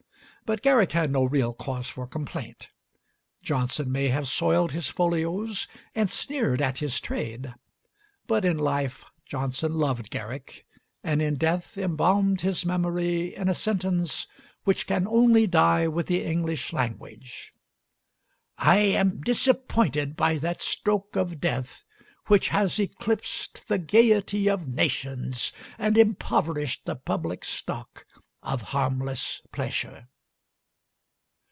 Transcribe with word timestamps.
But 0.43 0.61
Garrick 0.63 0.91
had 0.91 1.11
no 1.11 1.23
real 1.23 1.53
cause 1.53 1.87
for 1.87 2.05
complaint. 2.05 2.67
Johnson 3.41 3.89
may 3.89 4.09
have 4.09 4.27
soiled 4.27 4.73
his 4.73 4.89
folios 4.89 5.65
and 5.95 6.09
sneered 6.09 6.61
at 6.61 6.79
his 6.79 6.99
trade, 6.99 7.53
but 8.27 8.43
in 8.43 8.57
life 8.57 9.05
Johnson 9.25 9.75
loved 9.75 10.09
Garrick, 10.09 10.65
and 11.05 11.21
in 11.21 11.35
death 11.35 11.77
embalmed 11.77 12.41
his 12.41 12.65
memory 12.65 13.33
in 13.33 13.47
a 13.47 13.53
sentence 13.53 14.27
which 14.65 14.87
can 14.87 15.07
only 15.07 15.47
die 15.47 15.87
with 15.87 16.07
the 16.07 16.21
English 16.25 16.73
language: 16.73 17.53
"I 18.57 18.79
am 18.79 19.21
disappointed 19.21 20.17
by 20.17 20.37
that 20.39 20.59
stroke 20.59 21.15
of 21.15 21.39
death 21.39 21.85
which 22.27 22.49
has 22.49 22.77
eclipsed 22.77 23.69
the 23.69 23.77
gayety 23.77 24.49
of 24.49 24.67
nations, 24.67 25.53
and 25.79 25.97
impoverished 25.97 26.83
the 26.83 26.95
public 26.97 27.45
stock 27.45 28.05
of 28.43 28.61
harmless 28.73 29.41
pleasure." 29.53 30.09